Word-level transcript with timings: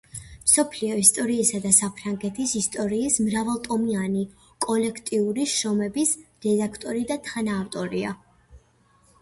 მსოფლიო 0.43 0.93
ისტორიისა 0.99 1.59
და 1.65 1.73
საფრანგეთის 1.79 2.53
ისტორიის 2.61 3.17
მრავალტომიანი 3.27 4.23
კოლექტიური 4.67 5.47
შრომების 5.55 6.15
რედაქტორი 6.49 7.07
და 7.13 7.21
თანაავტორი. 7.29 8.03